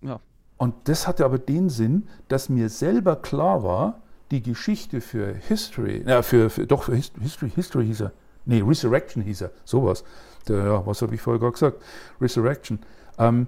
[0.00, 0.20] ja.
[0.56, 4.00] Und das hatte aber den Sinn, dass mir selber klar war,
[4.30, 8.12] die Geschichte für History, ja, für, für doch für History, History hieß er.
[8.46, 10.04] Nee, Resurrection hieß er, sowas.
[10.48, 11.82] Der, ja, was habe ich vorher gerade gesagt?
[12.20, 12.78] Resurrection.
[13.18, 13.46] Ähm,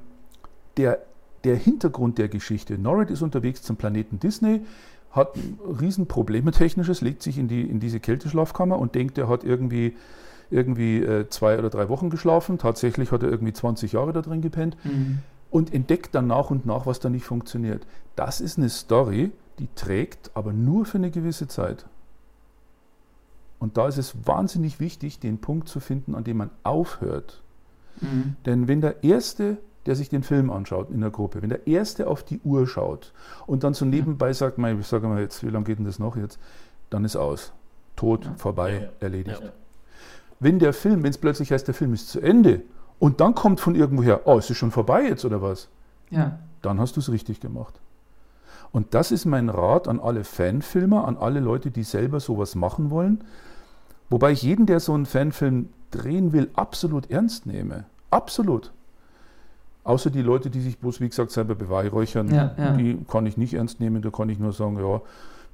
[0.77, 1.01] der,
[1.45, 4.63] der Hintergrund der Geschichte, Norrit ist unterwegs zum Planeten Disney,
[5.11, 5.31] hat
[5.81, 9.97] Riesenprobleme technisches, legt sich in, die, in diese Kälteschlafkammer und denkt, er hat irgendwie
[10.51, 12.59] irgendwie äh, zwei oder drei Wochen geschlafen.
[12.59, 14.77] Tatsächlich hat er irgendwie 20 Jahre da drin gepennt.
[14.85, 15.19] Mhm.
[15.51, 17.87] Und entdeckt dann nach und nach, was da nicht funktioniert.
[18.17, 21.87] Das ist eine Story, die trägt, aber nur für eine gewisse Zeit.
[23.59, 27.43] Und da ist es wahnsinnig wichtig, den Punkt zu finden, an dem man aufhört.
[28.01, 28.37] Mhm.
[28.45, 32.09] Denn wenn der Erste, der sich den Film anschaut in der Gruppe, wenn der Erste
[32.09, 33.13] auf die Uhr schaut
[33.47, 36.17] und dann so nebenbei sagt, ich sage mal jetzt, wie lange geht denn das noch
[36.17, 36.39] jetzt,
[36.91, 37.53] dann ist aus.
[37.95, 38.35] Tot, ja.
[38.37, 38.89] vorbei, ja.
[39.01, 39.41] erledigt.
[40.41, 42.63] Wenn der Film, wenn es plötzlich heißt, der Film ist zu Ende
[42.99, 45.69] und dann kommt von irgendwoher, oh, ist es schon vorbei jetzt oder was?
[46.11, 46.39] Ja.
[46.63, 47.81] Dann hast du es richtig gemacht.
[48.73, 52.91] Und das ist mein Rat an alle Fanfilmer, an alle Leute, die selber sowas machen
[52.91, 53.25] wollen.
[54.11, 57.85] Wobei ich jeden, der so einen Fanfilm drehen will, absolut ernst nehme.
[58.11, 58.73] Absolut.
[59.85, 62.73] Außer die Leute, die sich bloß, wie gesagt, selber beweihräuchern, ja, ja.
[62.73, 64.03] die kann ich nicht ernst nehmen.
[64.03, 65.01] Da kann ich nur sagen, ja,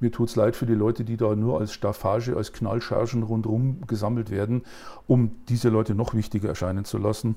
[0.03, 3.81] mir tut es leid für die Leute, die da nur als Staffage, als Knallchargen rundherum
[3.87, 4.62] gesammelt werden,
[5.07, 7.37] um diese Leute noch wichtiger erscheinen zu lassen.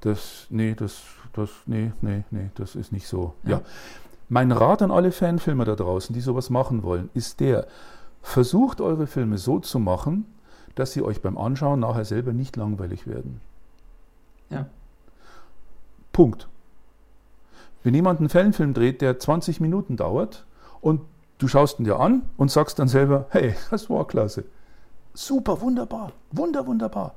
[0.00, 3.34] Das, nee, das, das, nee, nee, nee, das ist nicht so.
[3.42, 3.50] Ja.
[3.50, 3.62] ja.
[4.28, 7.66] Mein Rat an alle Fanfilmer da draußen, die sowas machen wollen, ist der,
[8.22, 10.26] versucht eure Filme so zu machen,
[10.74, 13.40] dass sie euch beim Anschauen nachher selber nicht langweilig werden.
[14.50, 14.66] Ja.
[16.12, 16.48] Punkt.
[17.82, 20.46] Wenn jemand einen Fanfilm dreht, der 20 Minuten dauert
[20.80, 21.00] und
[21.38, 24.44] Du schaust ihn dir an und sagst dann selber, hey, das war klasse.
[25.14, 27.14] Super, wunderbar, wunder, wunderbar.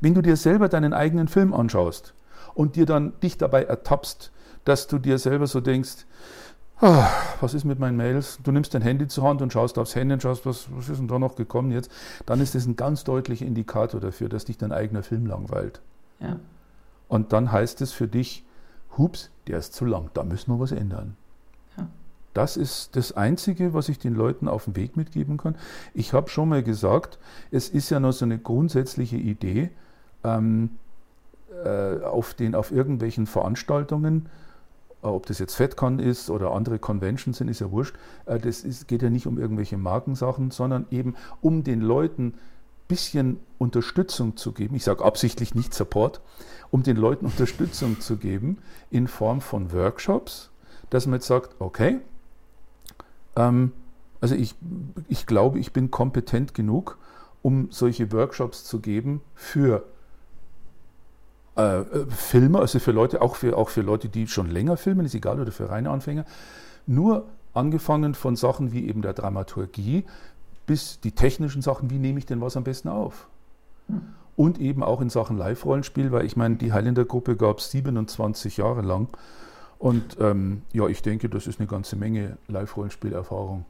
[0.00, 2.14] Wenn du dir selber deinen eigenen Film anschaust
[2.54, 4.30] und dir dann dich dabei ertappst,
[4.64, 6.06] dass du dir selber so denkst,
[6.80, 7.08] Ah,
[7.40, 8.40] was ist mit meinen Mails?
[8.42, 10.98] Du nimmst dein Handy zur Hand und schaust aufs Handy und schaust, was, was ist
[10.98, 11.90] denn da noch gekommen jetzt?
[12.26, 15.80] Dann ist das ein ganz deutlicher Indikator dafür, dass dich dein eigener Film langweilt.
[16.20, 16.40] Ja.
[17.06, 18.44] Und dann heißt es für dich,
[18.98, 21.16] hups, der ist zu lang, da müssen wir was ändern.
[22.34, 25.54] Das ist das Einzige, was ich den Leuten auf den Weg mitgeben kann.
[25.94, 27.18] Ich habe schon mal gesagt,
[27.50, 29.70] es ist ja noch so eine grundsätzliche Idee,
[30.24, 30.70] ähm,
[31.64, 34.28] äh, auf, den, auf irgendwelchen Veranstaltungen,
[35.02, 37.94] äh, ob das jetzt FedCon ist oder andere Conventions sind, ist ja wurscht.
[38.26, 42.34] Äh, das ist, geht ja nicht um irgendwelche Markensachen, sondern eben um den Leuten ein
[42.88, 44.74] bisschen Unterstützung zu geben.
[44.74, 46.20] Ich sage absichtlich nicht Support,
[46.70, 48.58] um den Leuten Unterstützung zu geben
[48.90, 50.50] in Form von Workshops,
[50.90, 52.00] dass man jetzt sagt, okay,
[53.36, 53.72] ähm,
[54.20, 54.54] also ich,
[55.08, 56.98] ich glaube, ich bin kompetent genug,
[57.42, 59.84] um solche Workshops zu geben für
[61.56, 65.06] äh, äh, Filme, also für Leute, auch für, auch für Leute, die schon länger filmen,
[65.06, 66.24] ist egal, oder für reine Anfänger.
[66.86, 70.04] Nur angefangen von Sachen wie eben der Dramaturgie
[70.66, 73.28] bis die technischen Sachen, wie nehme ich denn was am besten auf?
[74.36, 78.82] Und eben auch in Sachen Live-Rollenspiel, weil ich meine, die Highlander-Gruppe gab es 27 Jahre
[78.82, 79.08] lang.
[79.84, 83.66] Und ähm, ja, ich denke, das ist eine ganze Menge Live-Rollenspielerfahrung.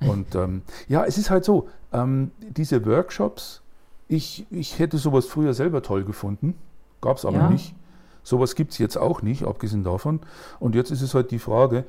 [0.00, 3.62] Und ähm, ja, es ist halt so, ähm, diese Workshops,
[4.06, 6.56] ich, ich hätte sowas früher selber toll gefunden.
[7.00, 7.48] Gab es aber Ja.
[7.48, 7.74] nicht.
[8.22, 10.20] Sowas gibt es jetzt auch nicht, abgesehen davon.
[10.60, 11.84] Und jetzt ist es halt die Frage,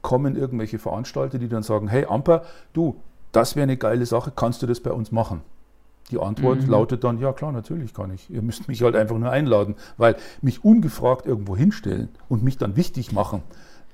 [0.00, 3.00] kommen irgendwelche Veranstalter, die dann sagen, hey Amper, du,
[3.32, 5.40] das wäre eine geile Sache, kannst du das bei uns machen?
[6.10, 6.70] Die Antwort Mhm.
[6.70, 8.30] lautet dann, ja klar, natürlich kann ich.
[8.30, 12.76] Ihr müsst mich halt einfach nur einladen, weil mich ungefragt irgendwo hinstellen und mich dann
[12.76, 13.42] wichtig machen.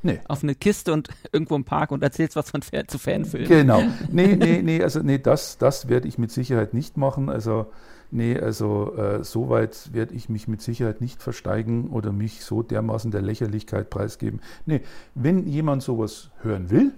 [0.02, 3.48] Nee, Auf eine Kiste und irgendwo im Park und erzählst was von Fan zu Fanfilmen.
[3.48, 3.82] Genau.
[4.12, 7.30] Nee, nee, nee, also nee, das, das werde ich mit Sicherheit nicht machen.
[7.30, 7.66] Also,
[8.10, 12.62] nee, also äh, so weit werde ich mich mit Sicherheit nicht versteigen oder mich so
[12.62, 14.40] dermaßen der Lächerlichkeit preisgeben.
[14.66, 14.82] Nee,
[15.14, 16.92] wenn jemand sowas hören will,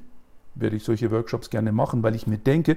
[0.56, 2.76] werde ich solche Workshops gerne machen, weil ich mir denke,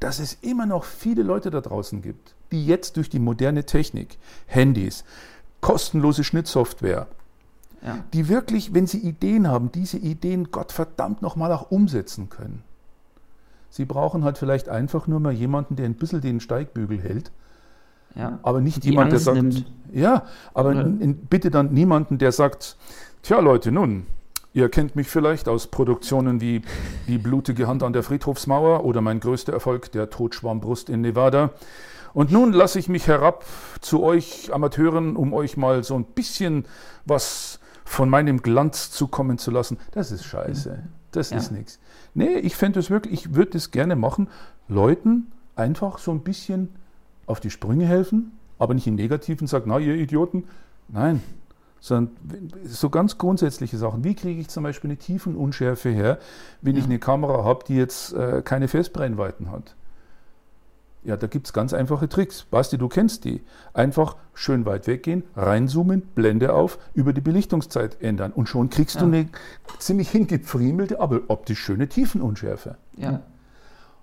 [0.00, 4.18] dass es immer noch viele Leute da draußen gibt, die jetzt durch die moderne Technik,
[4.46, 5.04] Handys,
[5.60, 7.06] kostenlose Schnittsoftware,
[7.84, 7.98] Ja.
[8.12, 12.62] die wirklich, wenn sie Ideen haben, diese Ideen Gottverdammt nochmal auch umsetzen können.
[13.70, 17.30] Sie brauchen halt vielleicht einfach nur mal jemanden, der ein bisschen den Steigbügel hält,
[18.14, 18.38] Ja.
[18.42, 19.64] aber nicht Die jemand, der sagt, nimmt.
[19.92, 20.84] ja, aber Ja.
[21.30, 22.76] bitte dann niemanden, der sagt,
[23.22, 24.06] tja Leute, nun,
[24.54, 26.62] ihr kennt mich vielleicht aus Produktionen wie
[27.08, 31.50] Die blutige Hand an der Friedhofsmauer oder mein größter Erfolg, der Totschwarmbrust in Nevada.
[32.14, 33.44] Und nun lasse ich mich herab
[33.80, 36.66] zu euch Amateuren, um euch mal so ein bisschen
[37.06, 39.78] was von meinem Glanz zukommen zu lassen.
[39.92, 40.82] Das ist scheiße.
[41.12, 41.38] Das Ja.
[41.38, 41.78] ist nichts.
[42.14, 44.28] Nee, ich fände es wirklich, ich würde es gerne machen,
[44.68, 46.68] Leuten einfach so ein bisschen
[47.26, 50.44] auf die Sprünge helfen, aber nicht im Negativen sagen, na ihr Idioten.
[50.88, 51.22] Nein,
[51.82, 52.14] sondern
[52.64, 54.04] so ganz grundsätzliche Sachen.
[54.04, 56.18] Wie kriege ich zum Beispiel eine Tiefenunschärfe her,
[56.60, 56.90] wenn ich Ja.
[56.90, 59.74] eine Kamera habe, die jetzt äh, keine Festbrennweiten hat?
[61.04, 62.44] Ja, da gibt es ganz einfache Tricks.
[62.44, 63.42] Basti, du kennst die.
[63.74, 68.30] Einfach schön weit weggehen, reinzoomen, Blende auf, über die Belichtungszeit ändern.
[68.32, 69.06] Und schon kriegst du Ja.
[69.06, 69.28] eine
[69.80, 72.76] ziemlich hingefriemelte, aber optisch schöne Tiefenunschärfe.
[72.96, 73.20] Ja.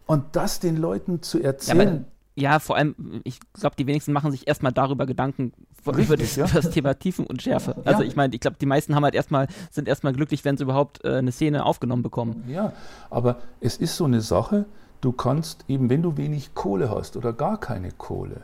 [0.06, 1.88] Und das den Leuten zu Ja, erzählen.
[1.90, 2.06] aber,
[2.40, 5.54] ja, vor allem, ich glaube, die wenigsten machen sich erstmal darüber Gedanken
[5.86, 6.46] über Richtig, das, ja.
[6.46, 7.76] über das Thema Tiefenunschärfe.
[7.86, 8.08] Also Ja.
[8.08, 11.04] ich meine, ich glaube, die meisten haben halt erstmal, sind erstmal glücklich, wenn sie überhaupt
[11.06, 12.44] äh, eine Szene aufgenommen bekommen.
[12.48, 12.74] Ja,
[13.10, 14.66] aber es ist so eine Sache,
[15.02, 18.44] du kannst eben, wenn du wenig Kohle hast oder gar keine Kohle,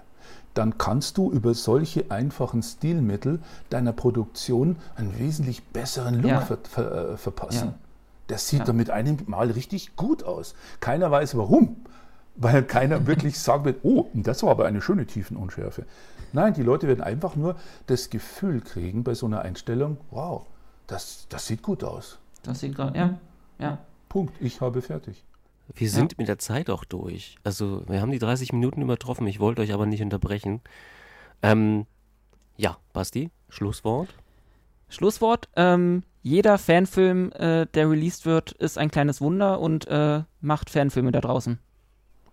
[0.53, 6.39] dann kannst du über solche einfachen Stilmittel deiner Produktion einen wesentlich besseren Look Ja.
[6.41, 7.73] ver ver äh, verpassen.
[8.27, 8.65] Das sieht Ja.
[8.65, 10.55] dann mit einem Mal richtig gut aus.
[10.79, 11.75] Keiner weiß warum,
[12.35, 15.85] weil keiner wirklich sagen wird, oh, das war aber eine schöne Tiefenunschärfe.
[16.33, 17.55] Nein, die Leute werden einfach nur
[17.87, 20.45] das Gefühl kriegen bei so einer Einstellung, wow,
[20.87, 22.19] das, das sieht gut aus.
[22.43, 23.17] Das sieht gerade, ja,
[23.59, 23.77] ja.
[24.09, 25.23] Punkt, ich habe fertig.
[25.73, 27.37] Wir sind mit der Zeit auch durch.
[27.43, 29.25] Also, wir haben die 30 Minuten übertroffen.
[29.25, 30.61] Ich wollte euch aber nicht unterbrechen.
[31.41, 31.87] Ähm,
[32.55, 34.09] ja, Basti, Schlusswort.
[34.89, 40.69] Schlusswort, ähm, jeder Fanfilm, äh, der released wird, ist ein kleines Wunder und äh, macht
[40.69, 41.59] Fanfilme da draußen.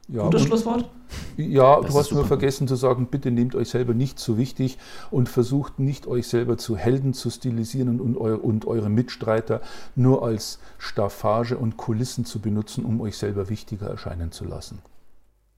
[0.09, 0.90] Ja, Gutes Schlusswort?
[1.36, 4.76] Ja, Das du hast nur vergessen zu sagen, bitte nehmt euch selber nicht zu wichtig
[5.11, 9.62] und versucht nicht euch selber zu Helden zu stilisieren und, und, eu und eure Mitstreiter
[9.94, 14.80] nur als Staffage und Kulissen zu benutzen, um euch selber wichtiger erscheinen zu lassen.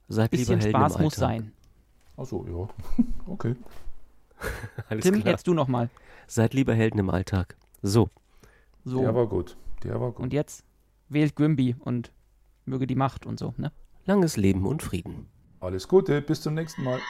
[0.08, 1.28] Seid Bisschen lieber Helden Spaß im muss Alltag.
[1.44, 1.52] sein.
[2.16, 3.04] Achso, ja.
[3.26, 3.56] Okay.
[4.88, 5.32] Alles Tim, klar.
[5.32, 5.88] jetzt du nochmal.
[6.26, 7.56] Seid lieber Helden im Alltag.
[7.82, 8.10] So,
[8.84, 9.00] So.
[9.00, 9.56] Der war gut.
[9.82, 10.20] Der war gut.
[10.22, 10.64] und jetzt
[11.08, 12.12] wählt Grimby und
[12.66, 13.72] möge die Macht und so, ne?
[14.06, 15.26] Langes Leben und Frieden.
[15.60, 17.00] Alles Gute, bis zum nächsten Mal.